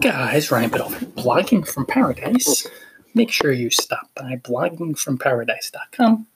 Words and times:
guys, 0.00 0.50
Ryan 0.50 0.70
Biddulph, 0.70 1.12
blogging 1.12 1.66
from 1.66 1.84
paradise. 1.84 2.66
Make 3.14 3.30
sure 3.30 3.52
you 3.52 3.68
stop 3.68 4.08
by 4.14 4.36
bloggingfromparadise.com, 4.36 6.26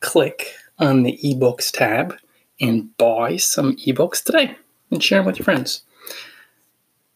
click 0.00 0.54
on 0.78 1.02
the 1.04 1.18
ebooks 1.24 1.72
tab, 1.72 2.16
and 2.60 2.94
buy 2.98 3.38
some 3.38 3.76
ebooks 3.76 4.22
today 4.22 4.54
and 4.90 5.02
share 5.02 5.20
them 5.20 5.26
with 5.26 5.38
your 5.38 5.44
friends. 5.44 5.82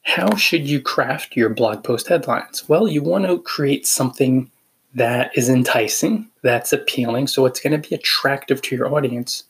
How 0.02 0.34
should 0.36 0.66
you 0.66 0.80
craft 0.80 1.36
your 1.36 1.50
blog 1.50 1.84
post 1.84 2.08
headlines? 2.08 2.66
Well, 2.66 2.88
you 2.88 3.02
want 3.02 3.26
to 3.26 3.42
create 3.42 3.86
something 3.86 4.50
that 4.94 5.36
is 5.36 5.50
enticing, 5.50 6.30
that's 6.40 6.72
appealing, 6.72 7.26
so 7.26 7.44
it's 7.44 7.60
going 7.60 7.78
to 7.78 7.88
be 7.88 7.94
attractive 7.94 8.62
to 8.62 8.76
your 8.76 8.94
audience. 8.94 9.44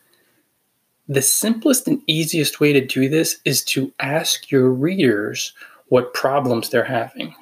The 1.06 1.22
simplest 1.22 1.86
and 1.86 2.02
easiest 2.08 2.58
way 2.58 2.72
to 2.72 2.84
do 2.84 3.08
this 3.08 3.38
is 3.44 3.62
to 3.66 3.92
ask 4.00 4.50
your 4.50 4.70
readers 4.70 5.52
what 5.88 6.14
problems 6.14 6.68
they're 6.70 6.84
having. 6.84 7.34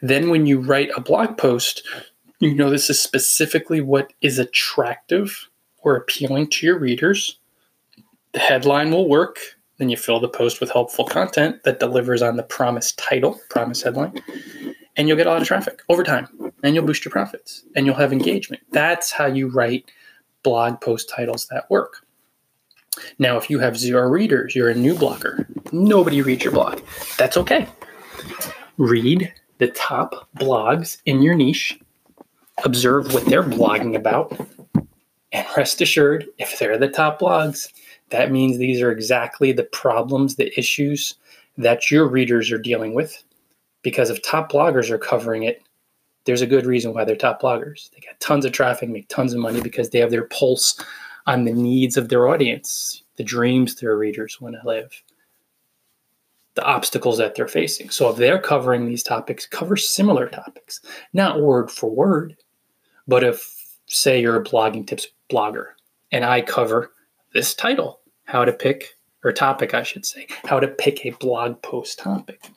Then, 0.00 0.30
when 0.30 0.46
you 0.46 0.60
write 0.60 0.90
a 0.96 1.00
blog 1.00 1.36
post, 1.36 1.82
you 2.38 2.54
know 2.54 2.70
this 2.70 2.90
is 2.90 3.00
specifically 3.00 3.80
what 3.80 4.12
is 4.20 4.38
attractive 4.38 5.48
or 5.78 5.96
appealing 5.96 6.48
to 6.50 6.66
your 6.66 6.78
readers. 6.78 7.38
The 8.32 8.38
headline 8.40 8.90
will 8.90 9.08
work. 9.08 9.38
Then 9.78 9.88
you 9.88 9.96
fill 9.96 10.20
the 10.20 10.28
post 10.28 10.60
with 10.60 10.70
helpful 10.70 11.04
content 11.04 11.64
that 11.64 11.80
delivers 11.80 12.22
on 12.22 12.36
the 12.36 12.42
promised 12.42 12.98
title, 12.98 13.40
promise 13.50 13.82
headline, 13.82 14.20
and 14.96 15.08
you'll 15.08 15.16
get 15.16 15.26
a 15.26 15.30
lot 15.30 15.42
of 15.42 15.48
traffic 15.48 15.82
over 15.88 16.04
time 16.04 16.28
and 16.62 16.74
you'll 16.74 16.86
boost 16.86 17.04
your 17.04 17.12
profits 17.12 17.64
and 17.74 17.84
you'll 17.84 17.96
have 17.96 18.12
engagement. 18.12 18.62
That's 18.70 19.10
how 19.10 19.26
you 19.26 19.48
write 19.48 19.90
blog 20.42 20.80
post 20.80 21.10
titles 21.14 21.48
that 21.48 21.68
work. 21.70 22.06
Now, 23.18 23.36
if 23.36 23.50
you 23.50 23.58
have 23.58 23.76
zero 23.76 24.08
readers, 24.08 24.54
you're 24.54 24.70
a 24.70 24.74
new 24.74 24.94
blogger, 24.94 25.46
nobody 25.72 26.22
reads 26.22 26.44
your 26.44 26.52
blog. 26.52 26.80
That's 27.18 27.36
okay. 27.36 27.68
Read 28.76 29.32
the 29.58 29.68
top 29.68 30.28
blogs 30.38 30.98
in 31.06 31.22
your 31.22 31.34
niche, 31.34 31.78
observe 32.64 33.12
what 33.12 33.24
they're 33.26 33.42
blogging 33.42 33.96
about, 33.96 34.36
and 35.32 35.46
rest 35.56 35.80
assured, 35.80 36.26
if 36.38 36.58
they're 36.58 36.78
the 36.78 36.88
top 36.88 37.20
blogs, 37.20 37.68
that 38.10 38.30
means 38.30 38.58
these 38.58 38.80
are 38.80 38.92
exactly 38.92 39.52
the 39.52 39.64
problems, 39.64 40.36
the 40.36 40.56
issues 40.58 41.14
that 41.58 41.90
your 41.90 42.06
readers 42.06 42.52
are 42.52 42.58
dealing 42.58 42.94
with. 42.94 43.22
Because 43.82 44.10
if 44.10 44.22
top 44.22 44.50
bloggers 44.50 44.90
are 44.90 44.98
covering 44.98 45.42
it, 45.42 45.62
there's 46.24 46.40
a 46.40 46.46
good 46.46 46.66
reason 46.66 46.94
why 46.94 47.04
they're 47.04 47.16
top 47.16 47.42
bloggers. 47.42 47.90
They 47.90 48.00
get 48.00 48.18
tons 48.20 48.44
of 48.44 48.52
traffic, 48.52 48.88
make 48.88 49.08
tons 49.08 49.32
of 49.34 49.40
money 49.40 49.60
because 49.60 49.90
they 49.90 49.98
have 49.98 50.10
their 50.10 50.26
pulse 50.28 50.80
on 51.26 51.44
the 51.44 51.52
needs 51.52 51.96
of 51.96 52.08
their 52.08 52.28
audience, 52.28 53.02
the 53.16 53.24
dreams 53.24 53.74
their 53.74 53.96
readers 53.96 54.40
want 54.40 54.56
to 54.60 54.68
live, 54.68 55.02
the 56.54 56.64
obstacles 56.64 57.18
that 57.18 57.34
they're 57.34 57.48
facing. 57.48 57.90
So 57.90 58.10
if 58.10 58.16
they're 58.16 58.40
covering 58.40 58.86
these 58.86 59.02
topics, 59.02 59.46
cover 59.46 59.76
similar 59.76 60.28
topics, 60.28 60.80
not 61.12 61.40
word 61.40 61.70
for 61.70 61.90
word, 61.90 62.36
but 63.08 63.24
if, 63.24 63.76
say, 63.86 64.20
you're 64.20 64.40
a 64.40 64.44
blogging 64.44 64.86
tips 64.86 65.08
blogger 65.30 65.68
and 66.12 66.24
I 66.24 66.40
cover 66.40 66.92
this 67.32 67.54
title, 67.54 68.00
how 68.24 68.44
to 68.44 68.52
pick, 68.52 68.96
or 69.24 69.32
topic, 69.32 69.74
I 69.74 69.82
should 69.82 70.04
say, 70.04 70.26
how 70.44 70.60
to 70.60 70.68
pick 70.68 71.04
a 71.04 71.10
blog 71.10 71.60
post 71.62 71.98
topic. 71.98 72.50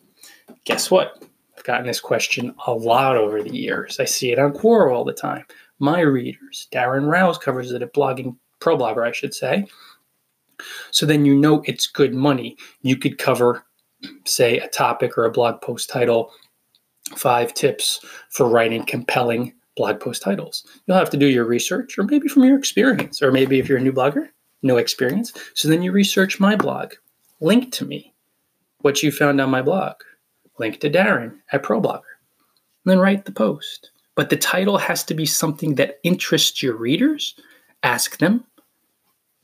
Guess 0.66 0.92
what? 0.92 1.24
I've 1.58 1.64
gotten 1.64 1.88
this 1.88 2.00
question 2.00 2.54
a 2.68 2.74
lot 2.74 3.16
over 3.18 3.42
the 3.42 3.56
years. 3.56 4.00
I 4.00 4.06
see 4.06 4.32
it 4.32 4.40
on 4.40 4.54
Quora 4.54 4.94
all 4.94 5.06
the 5.06 5.14
time. 5.14 5.46
My 5.80 6.02
readers, 6.02 6.68
Darren 6.72 7.10
Rowse 7.10 7.38
covers 7.38 7.72
it 7.72 7.82
at 7.82 7.94
Blogging 7.94 8.36
Pro 8.60 8.78
Blogger, 8.78 9.08
I 9.08 9.12
should 9.12 9.34
say. 9.34 9.68
So 10.92 11.06
then 11.06 11.26
you 11.26 11.36
know 11.36 11.62
it's 11.66 11.88
good 11.88 12.14
money. 12.14 12.58
You 12.82 12.98
could 12.98 13.18
cover, 13.18 13.64
say, 14.26 14.60
a 14.60 14.68
topic 14.68 15.18
or 15.18 15.26
a 15.26 15.32
blog 15.32 15.62
post 15.62 15.90
title, 15.90 16.32
five 17.16 17.54
tips 17.54 18.04
for 18.30 18.50
writing 18.50 18.84
compelling 18.86 19.54
blog 19.76 20.00
post 20.00 20.24
titles. 20.24 20.66
You'll 20.86 20.98
have 20.98 21.12
to 21.12 21.18
do 21.18 21.28
your 21.28 21.46
research, 21.46 21.98
or 21.98 22.04
maybe 22.04 22.28
from 22.28 22.44
your 22.44 22.58
experience, 22.58 23.22
or 23.22 23.32
maybe 23.32 23.60
if 23.60 23.70
you're 23.70 23.78
a 23.78 23.82
new 23.82 23.94
blogger, 23.94 24.30
no 24.64 24.78
experience. 24.78 25.32
So 25.54 25.68
then 25.68 25.84
you 25.84 25.92
research 25.92 26.40
my 26.40 26.56
blog, 26.56 26.94
link 27.40 27.72
to 27.74 27.86
me, 27.86 28.14
what 28.80 29.04
you 29.04 29.12
found 29.12 29.40
on 29.40 29.52
my 29.52 29.62
blog, 29.62 29.96
link 30.58 30.80
to 30.80 30.90
Darren 30.90 31.38
at 31.52 31.64
ProBlogger, 31.64 32.02
then 32.86 33.00
write 33.00 33.26
the 33.26 33.32
post. 33.32 33.92
But 34.16 34.32
the 34.32 34.38
title 34.38 34.80
has 34.80 35.04
to 35.04 35.14
be 35.14 35.28
something 35.28 35.76
that 35.76 36.00
interests 36.04 36.64
your 36.64 36.76
readers. 36.76 37.36
Ask 37.84 38.18
them, 38.18 38.46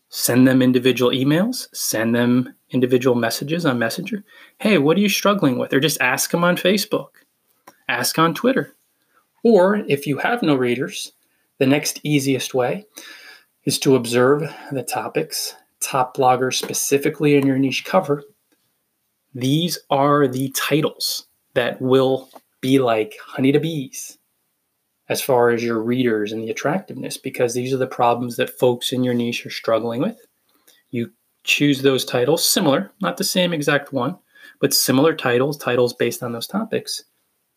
send 0.10 0.48
them 0.48 0.62
individual 0.62 1.12
emails, 1.12 1.68
send 1.74 2.16
them 2.16 2.54
individual 2.72 3.16
messages 3.16 3.66
on 3.66 3.80
Messenger. 3.80 4.24
Hey, 4.60 4.78
what 4.78 4.98
are 4.98 5.02
you 5.02 5.10
struggling 5.10 5.58
with? 5.58 5.74
Or 5.74 5.80
just 5.80 6.02
ask 6.02 6.32
them 6.32 6.44
on 6.44 6.58
Facebook, 6.58 7.10
ask 7.88 8.18
on 8.18 8.34
Twitter. 8.34 8.76
Or 9.44 9.84
if 9.88 10.08
you 10.08 10.18
have 10.18 10.42
no 10.42 10.56
readers, 10.56 11.14
the 11.60 11.68
next 11.68 12.00
easiest 12.04 12.54
way 12.54 12.86
is 13.66 13.80
to 13.80 13.96
observe 13.96 14.54
the 14.72 14.84
topics 14.84 15.56
top 15.80 16.16
bloggers 16.16 16.56
specifically 16.56 17.36
in 17.36 17.46
your 17.46 17.58
niche 17.58 17.84
cover. 17.84 18.24
These 19.36 19.78
are 19.90 20.28
the 20.28 20.50
titles 20.50 21.28
that 21.54 21.82
will 21.82 22.30
be 22.62 22.80
like 22.80 23.16
honey 23.26 23.52
to 23.52 23.60
bees 23.60 24.18
as 25.10 25.22
far 25.22 25.50
as 25.50 25.64
your 25.64 25.82
readers 25.82 26.32
and 26.32 26.42
the 26.42 26.50
attractiveness 26.50 27.18
because 27.18 27.54
these 27.54 27.74
are 27.74 27.78
the 27.78 27.88
problems 27.88 28.38
that 28.38 28.58
folks 28.58 28.92
in 28.92 29.04
your 29.04 29.14
niche 29.14 29.46
are 29.46 29.52
struggling 29.52 30.02
with. 30.02 30.18
You 30.92 31.12
choose 31.44 31.82
those 31.82 32.06
titles, 32.06 32.48
similar, 32.48 32.92
not 33.02 33.18
the 33.18 33.24
same 33.24 33.54
exact 33.54 33.92
one, 33.92 34.18
but 34.62 34.74
similar 34.74 35.14
titles, 35.14 35.58
titles 35.58 35.94
based 35.94 36.24
on 36.24 36.32
those 36.32 36.48
topics. 36.48 37.04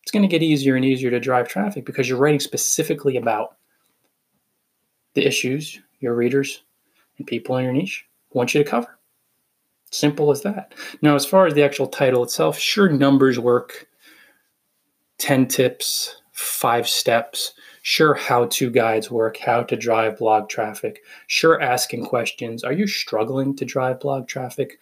It's 0.03 0.11
going 0.11 0.23
to 0.23 0.29
get 0.29 0.43
easier 0.43 0.77
and 0.77 0.85
easier 0.85 1.11
to 1.11 1.21
drive 1.21 1.49
traffic 1.49 1.85
because 1.85 2.09
you're 2.09 2.19
writing 2.19 2.41
specifically 2.41 3.17
about 3.17 3.57
the 5.15 5.27
issues 5.27 5.81
your 6.01 6.15
readers 6.15 6.63
and 7.19 7.27
people 7.27 7.57
in 7.57 7.65
your 7.65 7.73
niche 7.73 8.07
want 8.33 8.55
you 8.55 8.63
to 8.63 8.69
cover. 8.69 8.99
Simple 9.91 10.31
as 10.31 10.43
that. 10.43 10.75
Now, 11.01 11.15
as 11.15 11.25
far 11.25 11.47
as 11.47 11.55
the 11.55 11.63
actual 11.63 11.87
title 11.87 12.23
itself, 12.23 12.59
sure, 12.59 12.89
numbers 12.89 13.39
work 13.39 13.87
10 15.19 15.47
tips, 15.49 16.21
five 16.37 16.87
steps. 16.87 17.55
Sure, 17.81 18.15
how 18.15 18.45
to 18.47 18.71
guides 18.71 19.11
work, 19.11 19.39
how 19.39 19.63
to 19.63 19.75
drive 19.75 20.19
blog 20.19 20.51
traffic. 20.51 21.03
Sure, 21.29 21.61
asking 21.63 22.05
questions. 22.05 22.63
Are 22.63 22.75
you 22.75 22.87
struggling 22.87 23.57
to 23.57 23.65
drive 23.65 24.01
blog 24.01 24.29
traffic? 24.29 24.79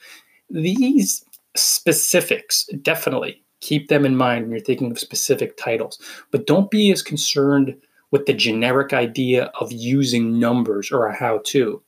These 0.50 1.25
specifics, 1.54 2.66
definitely 2.82 3.41
keep 3.60 3.88
them 3.88 4.04
in 4.04 4.16
mind 4.16 4.44
when 4.44 4.50
you're 4.50 4.60
thinking 4.60 4.91
of 4.91 4.98
specific 4.98 5.56
titles, 5.56 6.00
but 6.32 6.48
don't 6.48 6.72
be 6.72 6.91
as 6.91 7.03
concerned 7.03 7.76
with 8.10 8.26
the 8.26 8.34
generic 8.34 8.93
idea 8.93 9.44
of 9.60 9.70
using 9.70 10.41
numbers 10.41 10.91
or 10.91 11.06
a 11.06 11.14
how 11.14 11.41
to. 11.44 11.81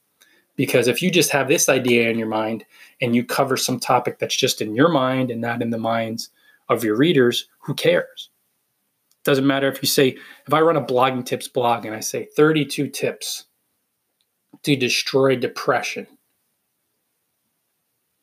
Because 0.54 0.86
if 0.86 1.02
you 1.02 1.10
just 1.10 1.30
have 1.30 1.48
this 1.48 1.68
idea 1.68 2.08
in 2.08 2.18
your 2.18 2.28
mind 2.28 2.64
and 3.00 3.16
you 3.16 3.24
cover 3.24 3.56
some 3.56 3.80
topic 3.80 4.20
that's 4.20 4.36
just 4.36 4.62
in 4.62 4.76
your 4.76 4.88
mind 4.88 5.30
and 5.30 5.40
not 5.40 5.60
in 5.60 5.70
the 5.70 5.76
minds 5.76 6.30
of 6.68 6.84
your 6.84 6.96
readers, 6.96 7.48
who 7.58 7.74
cares? 7.74 8.30
Doesn't 9.26 9.46
matter 9.46 9.68
if 9.68 9.82
you 9.82 9.88
say, 9.88 10.16
if 10.46 10.54
I 10.54 10.60
run 10.60 10.76
a 10.76 10.80
blogging 10.80 11.26
tips 11.26 11.48
blog 11.48 11.84
and 11.84 11.96
I 11.96 11.98
say 11.98 12.28
32 12.36 12.86
tips 12.88 13.46
to 14.62 14.76
destroy 14.76 15.34
depression, 15.34 16.06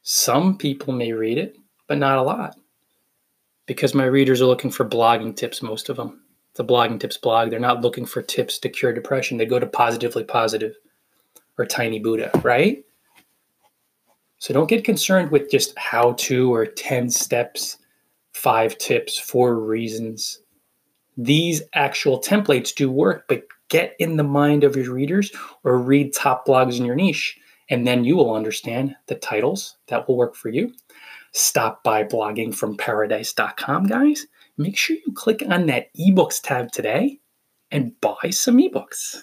some 0.02 0.58
people 0.58 0.94
may 0.94 1.12
read 1.12 1.38
it, 1.38 1.58
but 1.88 1.98
not 1.98 2.20
a 2.20 2.24
lot 2.24 2.56
because 3.66 3.94
my 3.94 4.06
readers 4.06 4.42
are 4.42 4.46
looking 4.46 4.72
for 4.72 4.88
blogging 4.88 5.36
tips, 5.36 5.62
most 5.62 5.90
of 5.90 5.98
them 5.98 6.22
the 6.56 6.64
blogging 6.64 7.02
tips 7.02 7.18
blog. 7.18 7.50
They're 7.50 7.60
not 7.60 7.82
looking 7.82 8.06
for 8.06 8.22
tips 8.22 8.60
to 8.60 8.70
cure 8.70 8.94
depression. 8.94 9.38
They 9.38 9.46
go 9.46 9.60
to 9.60 9.66
positively 9.66 10.24
positive 10.24 10.76
or 11.58 11.66
tiny 11.66 12.00
Buddha, 12.00 12.32
right? 12.44 12.86
So 14.38 14.54
don't 14.54 14.70
get 14.70 14.86
concerned 14.86 15.32
with 15.32 15.52
just 15.52 15.78
how 15.78 16.14
to 16.14 16.54
or 16.54 16.66
10 16.66 17.10
steps, 17.10 17.80
five 18.34 18.78
tips, 18.78 19.18
four 19.18 19.60
reasons. 19.60 20.43
These 21.18 21.62
actual 21.74 22.20
templates 22.20 22.74
do 22.74 22.92
work, 22.92 23.26
but 23.28 23.44
get 23.70 23.96
in 24.00 24.18
the 24.18 24.24
mind 24.24 24.64
of 24.64 24.76
your 24.76 24.94
readers 24.94 25.32
or 25.64 25.78
read 25.78 26.14
top 26.14 26.48
blogs 26.48 26.78
in 26.78 26.86
your 26.86 26.96
niche, 26.96 27.38
and 27.70 27.88
then 27.88 28.04
you 28.04 28.16
will 28.16 28.36
understand 28.36 28.96
the 29.08 29.16
titles 29.16 29.78
that 29.88 30.08
will 30.08 30.18
work 30.18 30.36
for 30.36 30.50
you. 30.50 30.74
Stop 31.32 31.84
by 31.84 32.04
bloggingfromparadise.com, 32.04 33.88
guys 33.88 34.28
make 34.58 34.78
sure 34.78 34.96
you 35.06 35.14
click 35.14 35.44
on 35.50 35.66
that 35.68 35.94
ebooks 35.96 36.42
tab 36.42 36.72
today 36.72 37.20
and 37.72 38.00
buy 38.02 38.30
some 38.30 38.58
ebooks. 38.58 39.18